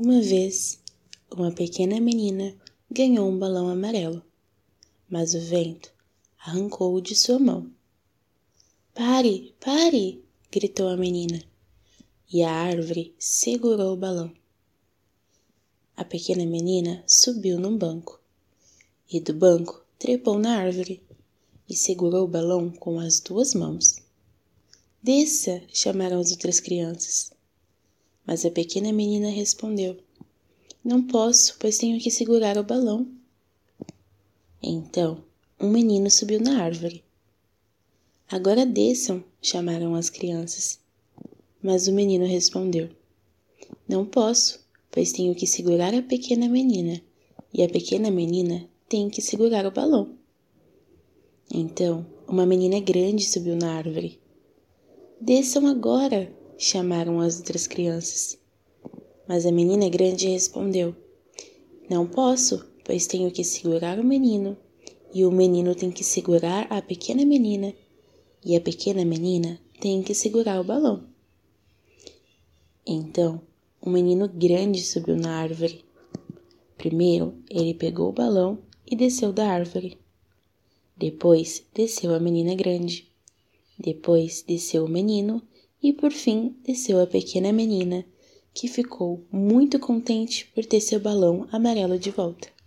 Uma 0.00 0.22
vez, 0.22 0.78
uma 1.28 1.50
pequena 1.50 2.00
menina 2.00 2.54
ganhou 2.88 3.28
um 3.28 3.36
balão 3.36 3.68
amarelo, 3.68 4.22
mas 5.10 5.34
o 5.34 5.40
vento 5.40 5.92
arrancou-o 6.38 7.00
de 7.00 7.16
sua 7.16 7.36
mão. 7.40 7.68
Pare, 8.94 9.56
pare! 9.58 10.22
gritou 10.52 10.86
a 10.86 10.96
menina, 10.96 11.42
e 12.32 12.44
a 12.44 12.52
árvore 12.52 13.12
segurou 13.18 13.94
o 13.94 13.96
balão. 13.96 14.32
A 15.96 16.04
pequena 16.04 16.46
menina 16.46 17.02
subiu 17.04 17.58
num 17.58 17.76
banco, 17.76 18.20
e 19.12 19.18
do 19.18 19.34
banco 19.34 19.84
trepou 19.98 20.38
na 20.38 20.58
árvore 20.58 21.02
e 21.68 21.74
segurou 21.74 22.22
o 22.22 22.28
balão 22.28 22.70
com 22.70 23.00
as 23.00 23.18
duas 23.18 23.52
mãos. 23.52 23.96
Desça! 25.02 25.60
chamaram 25.72 26.20
as 26.20 26.30
outras 26.30 26.60
crianças. 26.60 27.36
Mas 28.28 28.44
a 28.44 28.50
pequena 28.50 28.92
menina 28.92 29.30
respondeu: 29.30 29.96
Não 30.84 31.02
posso, 31.02 31.56
pois 31.58 31.78
tenho 31.78 31.98
que 31.98 32.10
segurar 32.10 32.58
o 32.58 32.62
balão. 32.62 33.08
Então, 34.62 35.24
um 35.58 35.70
menino 35.70 36.10
subiu 36.10 36.38
na 36.38 36.62
árvore. 36.62 37.02
Agora 38.30 38.66
desçam, 38.66 39.24
chamaram 39.40 39.94
as 39.94 40.10
crianças. 40.10 40.78
Mas 41.62 41.88
o 41.88 41.92
menino 41.92 42.26
respondeu: 42.26 42.90
Não 43.88 44.04
posso, 44.04 44.60
pois 44.90 45.10
tenho 45.10 45.34
que 45.34 45.46
segurar 45.46 45.94
a 45.94 46.02
pequena 46.02 46.50
menina, 46.50 47.00
e 47.50 47.62
a 47.62 47.68
pequena 47.68 48.10
menina 48.10 48.68
tem 48.90 49.08
que 49.08 49.22
segurar 49.22 49.64
o 49.64 49.70
balão. 49.70 50.18
Então, 51.50 52.04
uma 52.28 52.44
menina 52.44 52.78
grande 52.78 53.24
subiu 53.24 53.56
na 53.56 53.72
árvore. 53.72 54.20
Desçam 55.18 55.66
agora, 55.66 56.30
chamaram 56.58 57.20
as 57.20 57.38
outras 57.38 57.68
crianças. 57.68 58.36
Mas 59.28 59.46
a 59.46 59.52
menina 59.52 59.88
grande 59.88 60.28
respondeu: 60.28 60.94
Não 61.88 62.06
posso, 62.06 62.66
pois 62.84 63.06
tenho 63.06 63.30
que 63.30 63.44
segurar 63.44 63.98
o 63.98 64.04
menino, 64.04 64.56
e 65.14 65.24
o 65.24 65.30
menino 65.30 65.74
tem 65.74 65.90
que 65.90 66.02
segurar 66.02 66.66
a 66.68 66.82
pequena 66.82 67.24
menina, 67.24 67.72
e 68.44 68.56
a 68.56 68.60
pequena 68.60 69.04
menina 69.04 69.60
tem 69.80 70.02
que 70.02 70.14
segurar 70.14 70.60
o 70.60 70.64
balão. 70.64 71.04
Então, 72.84 73.40
um 73.84 73.90
menino 73.90 74.28
grande 74.28 74.82
subiu 74.82 75.16
na 75.16 75.36
árvore. 75.36 75.84
Primeiro, 76.76 77.34
ele 77.50 77.74
pegou 77.74 78.08
o 78.08 78.12
balão 78.12 78.58
e 78.86 78.96
desceu 78.96 79.32
da 79.32 79.48
árvore. 79.48 79.98
Depois, 80.96 81.64
desceu 81.74 82.14
a 82.14 82.18
menina 82.18 82.54
grande. 82.54 83.08
Depois, 83.78 84.42
desceu 84.46 84.84
o 84.84 84.88
menino 84.88 85.42
e 85.82 85.92
por 85.92 86.10
fim 86.10 86.56
desceu 86.64 87.00
a 87.00 87.06
pequena 87.06 87.52
menina, 87.52 88.04
que 88.52 88.68
ficou 88.68 89.24
muito 89.30 89.78
contente 89.78 90.46
por 90.54 90.64
ter 90.64 90.80
seu 90.80 90.98
balão 90.98 91.46
amarelo 91.52 91.98
de 91.98 92.10
volta. 92.10 92.57